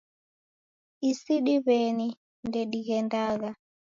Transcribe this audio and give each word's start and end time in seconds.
Isi 1.09 1.35
diw'eni 1.45 2.07
ndedighendagha 2.47 3.49